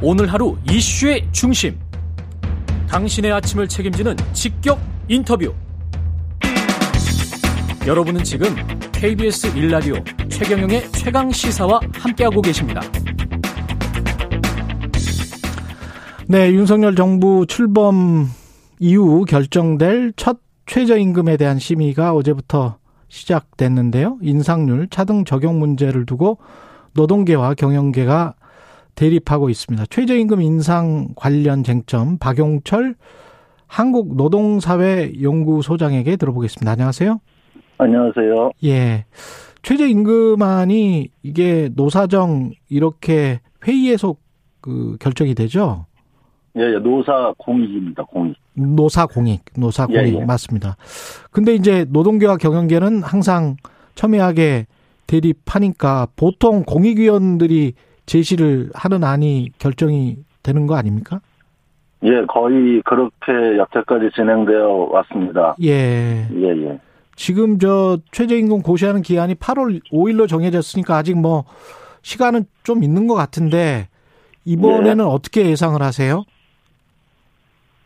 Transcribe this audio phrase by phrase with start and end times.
[0.00, 1.76] 오늘 하루 이슈의 중심.
[2.88, 4.78] 당신의 아침을 책임지는 직격
[5.08, 5.52] 인터뷰.
[7.84, 8.54] 여러분은 지금
[8.92, 9.96] KBS 일라디오
[10.28, 12.80] 최경영의 최강 시사와 함께하고 계십니다.
[16.28, 18.28] 네, 윤석열 정부 출범
[18.78, 22.78] 이후 결정될 첫 최저임금에 대한 심의가 어제부터
[23.08, 24.18] 시작됐는데요.
[24.22, 26.38] 인상률, 차등 적용 문제를 두고
[26.92, 28.34] 노동계와 경영계가
[28.98, 29.86] 대립하고 있습니다.
[29.86, 32.96] 최저임금 인상 관련 쟁점 박용철
[33.68, 36.72] 한국노동사회연구소장에게 들어보겠습니다.
[36.72, 37.20] 안녕하세요.
[37.78, 38.50] 안녕하세요.
[38.64, 39.04] 예.
[39.62, 44.16] 최저임금안이 이게 노사정 이렇게 회의에서
[44.60, 45.86] 그 결정이 되죠?
[46.56, 48.02] 예, 예 노사 공익입니다.
[48.02, 48.34] 공익.
[48.54, 50.24] 노사 공익, 노사 공익 예, 예.
[50.24, 50.76] 맞습니다.
[51.30, 53.54] 근데 이제 노동계와 경영계는 항상
[53.94, 54.66] 첨예하게
[55.06, 57.74] 대립하니까 보통 공익위원들이
[58.08, 61.20] 제시를 하는 안이 결정이 되는 거 아닙니까?
[62.02, 65.54] 예, 거의 그렇게 여태까지 진행되어 왔습니다.
[65.62, 66.26] 예.
[66.32, 66.80] 예, 예.
[67.16, 71.44] 지금 저 최저임금 고시하는 기한이 8월 5일로 정해졌으니까 아직 뭐
[72.02, 73.88] 시간은 좀 있는 것 같은데
[74.44, 75.08] 이번에는 예.
[75.08, 76.24] 어떻게 예상을 하세요?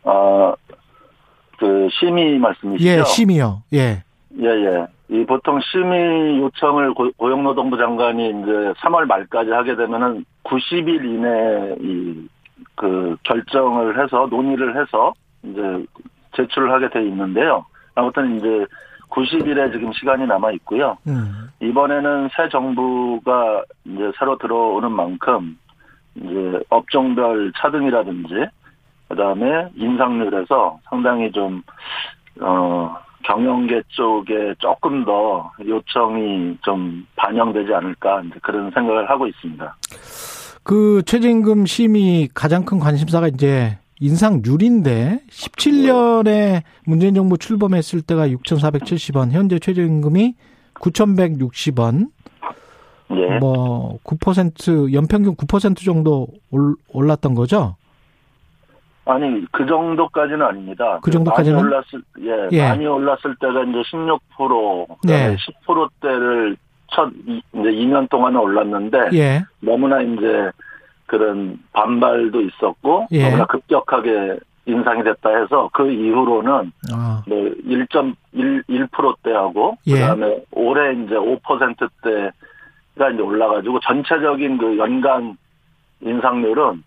[0.03, 0.53] 아,
[1.59, 2.89] 그 심의 말씀이시죠?
[2.89, 3.63] 예, 심의요.
[3.73, 4.03] 예.
[4.39, 4.87] 예, 예.
[5.09, 12.27] 이 보통 심의 요청을 고, 용노동부 장관이 이제 3월 말까지 하게 되면은 90일 이내 이
[12.75, 15.85] 그 결정을 해서 논의를 해서 이제
[16.35, 17.65] 제출을 하게 돼 있는데요.
[17.95, 18.65] 아무튼 이제
[19.09, 20.97] 90일에 지금 시간이 남아 있고요.
[21.07, 21.49] 음.
[21.59, 25.57] 이번에는 새 정부가 이제 새로 들어오는 만큼
[26.15, 28.45] 이제 업종별 차등이라든지
[29.09, 31.61] 그다음에 인상률에서 상당히 좀
[32.41, 39.75] 어, 경영계 쪽에 조금 더 요청이 좀 반영되지 않을까 그런 생각을 하고 있습니다.
[40.63, 49.59] 그 최저임금 심의 가장 큰 관심사가 이제 인상률인데 17년에 문재인 정부 출범했을 때가 6,470원, 현재
[49.59, 50.35] 최저임금이
[50.75, 52.07] 9,160원.
[53.11, 53.39] 예.
[53.39, 56.27] 뭐9% 연평균 9% 정도
[56.89, 57.75] 올랐던 거죠?
[59.05, 60.99] 아니 그 정도까지는 아닙니다.
[61.01, 62.69] 그 정도까지는 많이 올랐을 예, 예.
[62.69, 65.35] 많이 올랐을 때가 이제 16% 예.
[65.35, 66.55] 10%대를
[66.87, 69.43] 첫 이제 2년 동안은 올랐는데 예.
[69.59, 70.49] 너무나 이제
[71.05, 73.25] 그런 반발도 있었고 예.
[73.25, 77.21] 너무나 급격하게 인상이 됐다 해서 그 이후로는 아.
[77.27, 79.95] 뭐 1.1%대하고 예.
[79.95, 82.31] 그다음에 올해 이제 5%대가
[83.13, 85.35] 이제 올라가지고 전체적인 그 연간
[85.99, 86.85] 인상률은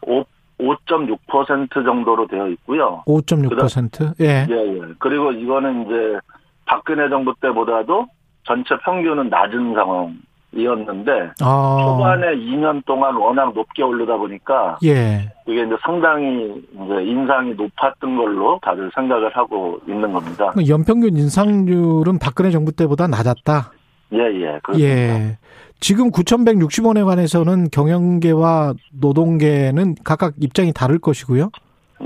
[0.00, 0.24] 5
[0.58, 3.02] 5.6% 정도로 되어 있고요.
[3.06, 4.14] 5.6%?
[4.20, 4.46] 예.
[4.48, 4.80] 예, 예.
[4.98, 6.18] 그리고 이거는 이제
[6.66, 8.06] 박근혜 정부 때보다도
[8.44, 11.76] 전체 평균은 낮은 상황이었는데 아.
[11.80, 15.30] 초반에 2년 동안 워낙 높게 오르다 보니까 예.
[15.46, 20.52] 이게 이제 상당히 이제 인상이 높았던 걸로 다들 생각을 하고 있는 겁니다.
[20.68, 23.72] 연평균 인상률은 박근혜 정부 때보다 낮았다.
[24.12, 24.58] 예, 예.
[24.62, 24.94] 그렇습니다.
[24.94, 25.38] 예.
[25.80, 31.50] 지금 9,160원에 관해서는 경영계와 노동계는 각각 입장이 다를 것이고요.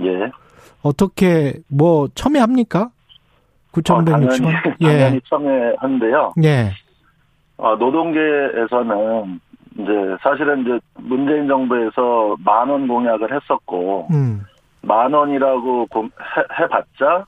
[0.04, 0.30] 예.
[0.82, 2.90] 어떻게 뭐 첨예합니까?
[3.72, 4.02] 9,160원.
[4.02, 4.86] 어, 당연히, 예.
[4.98, 6.32] 당연히 첨예한데요.
[6.44, 6.70] 예.
[7.56, 9.40] 어, 노동계에서는
[9.74, 9.92] 이제
[10.22, 14.42] 사실은 이제 문재인 정부에서 만 원 공약을 했었고 음.
[14.82, 17.24] 만 원이라고 해, 해봤자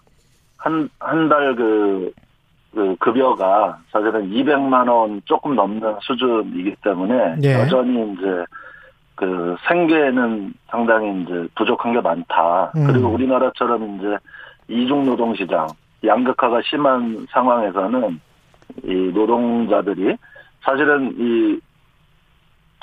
[0.58, 2.12] 한 한 달그 그
[3.04, 7.52] 급여가 사실은 200만 원 조금 넘는 수준이기 때문에 예.
[7.52, 8.46] 여전히 이제
[9.14, 12.72] 그 생계는 상당히 이제 부족한 게 많다.
[12.74, 12.86] 음.
[12.86, 14.16] 그리고 우리나라처럼 이제
[14.68, 15.66] 이중 노동 시장
[16.02, 18.20] 양극화가 심한 상황에서는
[18.84, 20.16] 이 노동자들이
[20.62, 21.60] 사실은 이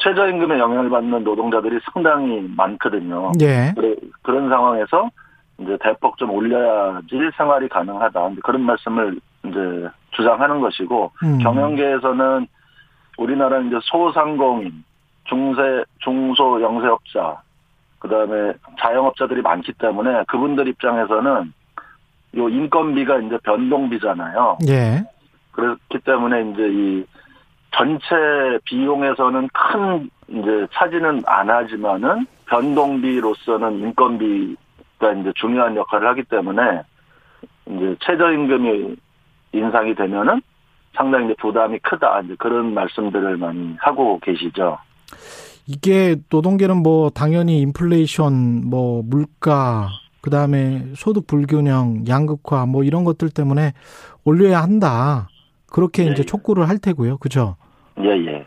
[0.03, 3.31] 최저임금에 영향을 받는 노동자들이 상당히 많거든요.
[3.41, 3.73] 예.
[4.21, 5.09] 그런 상황에서
[5.57, 8.33] 이제 대폭 좀 올려야지 생활이 가능하다.
[8.43, 11.39] 그런 말씀을 이제 주장하는 것이고 음.
[11.39, 12.47] 경영계에서는
[13.17, 14.83] 우리나라 이제 소상공인,
[15.25, 17.41] 중세, 중소 영세업자,
[17.99, 21.53] 그 다음에 자영업자들이 많기 때문에 그분들 입장에서는
[22.37, 24.57] 요 인건비가 이제 변동비잖아요.
[24.67, 25.03] 예.
[25.51, 27.05] 그렇기 때문에 이제 이
[27.75, 28.15] 전체
[28.65, 36.81] 비용에서는 큰 이제 차지는 안 하지만은 변동비로서는 인건비가 이제 중요한 역할을 하기 때문에
[37.67, 38.95] 이제 최저임금이
[39.53, 40.41] 인상이 되면은
[40.95, 44.77] 상당히 이제 부담이 크다 이제 그런 말씀들을 많이 하고 계시죠.
[45.67, 49.89] 이게 노동계는 뭐 당연히 인플레이션, 뭐 물가,
[50.21, 53.73] 그 다음에 소득 불균형, 양극화 뭐 이런 것들 때문에
[54.23, 55.27] 올려야 한다.
[55.71, 56.25] 그렇게 예, 이제 예.
[56.25, 57.55] 촉구를 할 테고요, 그죠?
[57.99, 58.45] 예, 예.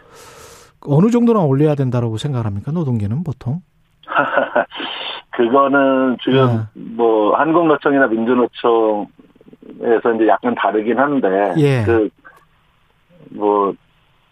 [0.86, 3.62] 어느 정도나 올려야 된다라고 생각합니까, 노동계는 보통?
[5.30, 6.80] 그거는 지금 네.
[6.96, 9.08] 뭐 한국노총이나 민주노총
[9.84, 11.28] 에서 이제 약간 다르긴 한데
[11.58, 11.84] 예.
[13.34, 13.74] 그뭐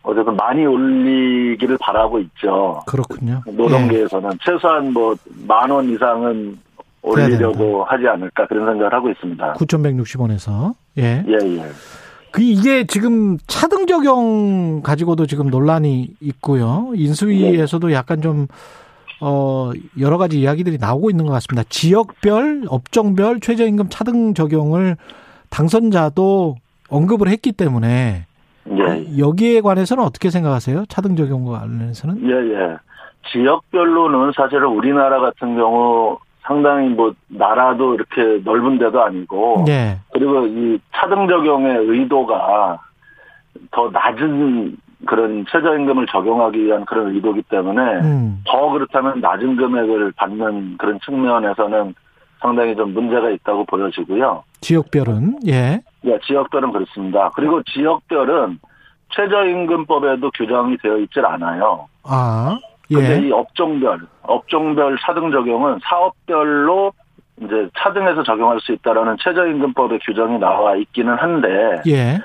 [0.02, 2.80] 어쨌든 많이 올리기를 바라고 있죠.
[2.86, 3.42] 그렇군요.
[3.46, 4.36] 노동계에서는 예.
[4.44, 5.14] 최소한 뭐
[5.46, 6.58] 만 원 이상은
[7.02, 9.54] 올리려고 하지 않을까 그런 생각을 하고 있습니다.
[9.54, 11.24] 9,160원에서 예.
[11.26, 11.62] 예, 예.
[12.30, 16.90] 그 이게 지금 차등 적용 가지고도 지금 논란이 있고요.
[16.94, 17.94] 인수위에서도 네.
[17.94, 18.46] 약간 좀
[19.20, 19.70] 어,
[20.00, 21.68] 여러 가지 이야기들이 나오고 있는 것 같습니다.
[21.68, 24.96] 지역별, 업종별 최저임금 차등 적용을
[25.52, 26.56] 당선자도
[26.88, 28.26] 언급을 했기 때문에
[28.70, 29.18] 예.
[29.18, 30.86] 여기에 관해서는 어떻게 생각하세요?
[30.88, 32.28] 차등 적용과 관련해서는?
[32.28, 32.76] 예, 예.
[33.30, 39.98] 지역별로는 사실은 우리나라 같은 경우 상당히 뭐 나라도 이렇게 넓은 데도 아니고 네.
[40.12, 42.80] 그리고 이 차등 적용의 의도가
[43.70, 44.76] 더 낮은
[45.06, 48.42] 그런 최저임금을 적용하기 위한 그런 의도기 때문에 음.
[48.44, 51.94] 더 그렇다면 낮은 금액을 받는 그런 측면에서는
[52.40, 54.42] 상당히 좀 문제가 있다고 보여지고요.
[54.62, 55.82] 지역별은 예.
[56.04, 57.30] 예, 지역별은 그렇습니다.
[57.34, 58.58] 그리고 지역별은
[59.10, 61.88] 최저임금법에도 규정이 되어 있질 않아요.
[62.04, 62.58] 아.
[62.88, 63.26] 근데 예.
[63.26, 66.92] 이 업종별, 업종별 차등 적용은 사업별로
[67.40, 72.18] 이제 차등해서 적용할 수 있다라는 최저임금법의 규정이 나와 있기는 한데 예.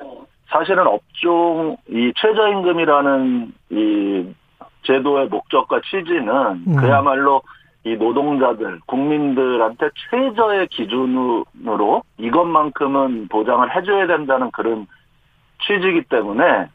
[0.47, 4.25] 사실은 업종 이 최저임금이라는 이
[4.83, 6.75] 제도의 목적과 취지는 음.
[6.77, 7.41] 그야말로
[7.87, 14.87] 이 노동자들, 국민들한테 최저의 기준으로 이것만큼은 보장을 해줘야 된다는 그런
[15.65, 16.67] 취지이기 때문에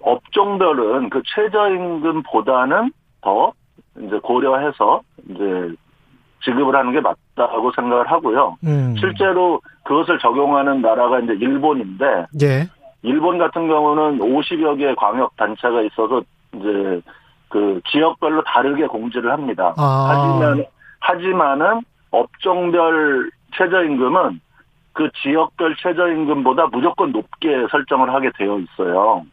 [0.00, 3.52] 업종별은 그 최저임금보다는 더
[3.98, 5.74] 이제 고려해서 이제
[6.44, 8.56] 지급을 하는 게 맞다고 생각을 하고요.
[8.64, 8.94] 음.
[8.98, 12.66] 실제로 그것을 적용하는 나라가 이제 일본인데, 예.
[13.02, 16.22] 일본 같은 경우는 50여 개의 광역 단체가 있어서
[16.54, 17.02] 이제
[17.50, 19.74] 그 지역별로 다르게 공지를 합니다.
[19.76, 20.08] 아.
[20.08, 20.64] 하지만
[21.00, 24.40] 하지만은 업종별 최저임금은
[24.92, 29.24] 그 지역별 최저임금보다 무조건 높게 설정을 하게 되어 있어요.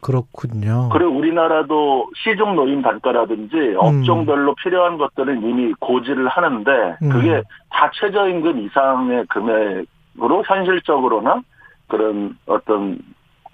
[0.00, 0.88] 그렇군요.
[0.92, 3.76] 그리고 우리나라도 시중 노임 단가라든지 음.
[3.76, 7.08] 업종별로 필요한 것들은 이미 고지를 하는데 음.
[7.08, 11.42] 그게 다 최저임금 이상의 금액으로 현실적으로나
[11.86, 12.98] 그런 어떤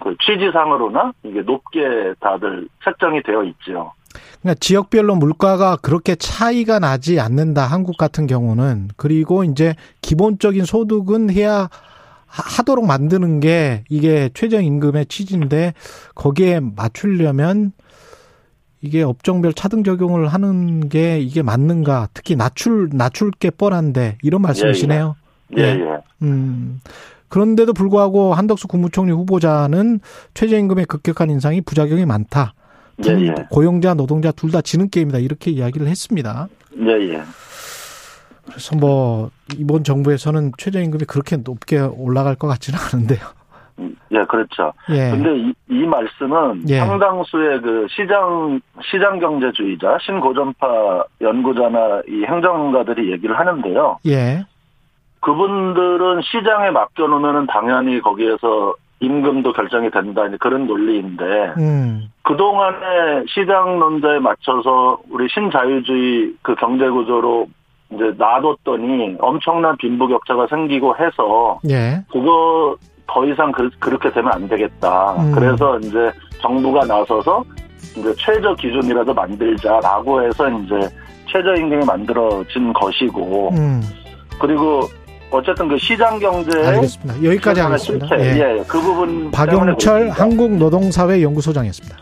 [0.03, 3.93] 그 취지상으로나 이게 높게 다들 책정이 되어 있죠.
[4.41, 7.65] 그러니까 지역별로 물가가 그렇게 차이가 나지 않는다.
[7.65, 11.69] 한국 같은 경우는 그리고 이제 기본적인 소득은 해야
[12.27, 15.73] 하도록 만드는 게 이게 최저 임금의 취지인데
[16.15, 17.71] 거기에 맞추려면
[18.81, 22.07] 이게 업종별 차등 적용을 하는 게 이게 맞는가?
[22.13, 25.15] 특히 낮출 낮출 게 뻔한데 이런 말씀이시네요.
[25.57, 25.63] 예, 예.
[25.63, 25.79] 예.
[25.81, 25.97] 예.
[26.21, 26.79] 음.
[27.29, 29.99] 그런데도 불구하고 한덕수 국무총리 후보자는
[30.33, 32.53] 최저임금의 급격한 인상이 부작용이 많다.
[33.05, 33.33] 예, 예.
[33.49, 36.47] 고용자 노동자 둘 다 지는 게임이다 이렇게 이야기를 했습니다.
[36.81, 37.21] 예, 예.
[38.47, 43.19] 그래서 뭐 이번 정부에서는 최저임금이 그렇게 높게 올라갈 것 같지는 않은데요.
[44.11, 44.73] 예, 그렇죠.
[44.89, 45.11] 예.
[45.11, 46.79] 근데 이, 이 말씀은 예.
[46.79, 48.59] 상당수의 그 시장
[48.91, 53.99] 시장 경제주의자 신고전파 연구자나 이 행정가들이 얘기를 하는데요.
[54.07, 54.43] 예.
[55.21, 62.11] 그분들은 시장에 맡겨놓으면 당연히 거기에서 임금도 결정이 된다 그런 논리인데 음.
[62.23, 67.47] 그동안의 시장 논자에 맞춰서 우리 신자유주의 그 경제 구조로
[67.91, 72.03] 이제 놔뒀더니 엄청난 빈부격차가 생기고 해서 예.
[72.11, 72.75] 그거
[73.07, 75.13] 더 이상 그, 렇게 되면 안 되겠다.
[75.13, 75.31] 음.
[75.33, 76.11] 그래서 이제
[76.41, 77.43] 정부가 나서서
[77.97, 80.75] 이제 최저 기준이라도 만들자라고 해서 이제
[81.31, 83.81] 최저임금이 만들어진 것이고 음.
[84.39, 84.81] 그리고
[85.31, 87.23] 어쨌든 그 시장 경제 알겠습니다.
[87.23, 88.19] 여기까지 하겠습니다.
[88.19, 88.57] 예.
[88.57, 88.63] 예.
[88.67, 91.95] 그 부분 박용철 한국노동사회 연구소장이었습니다.